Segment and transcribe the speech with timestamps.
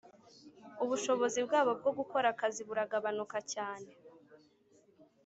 [0.83, 3.89] ubushobozi bwabo bwo gukora akazi buragabanuka cyane,